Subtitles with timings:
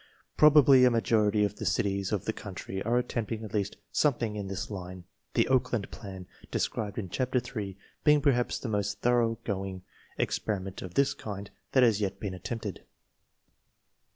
[0.35, 4.35] Probably a majority of the cities of the country are attempting at least some thing
[4.35, 5.03] in this line—
[5.35, 9.83] the Oakland plan, (described in Chapter 3^/being perhaps the most thoroughgoing
[10.17, 12.83] ex periment of the kind that has yet been attempted.